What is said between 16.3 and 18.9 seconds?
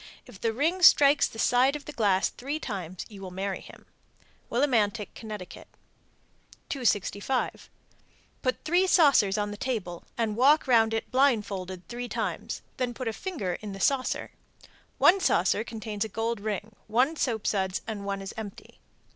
ring, one soapsuds, one is empty.